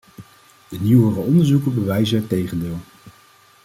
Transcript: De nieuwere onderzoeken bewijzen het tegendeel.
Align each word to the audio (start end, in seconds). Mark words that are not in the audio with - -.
De 0.71 0.79
nieuwere 0.79 1.19
onderzoeken 1.19 1.73
bewijzen 1.73 2.19
het 2.19 2.29
tegendeel. 2.29 2.77